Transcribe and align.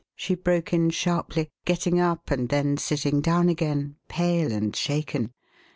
she 0.15 0.33
broke 0.33 0.73
in 0.73 0.89
sharply, 0.89 1.47
getting 1.63 1.99
up 1.99 2.31
and 2.31 2.49
then 2.49 2.75
sitting 2.75 3.21
down 3.21 3.47
again, 3.49 3.97
pale 4.07 4.51
and 4.51 4.75
shaken. 4.75 5.31